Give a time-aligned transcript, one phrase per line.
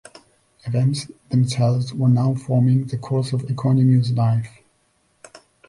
[0.65, 4.49] Events themselves were now forming the course of Economou's life.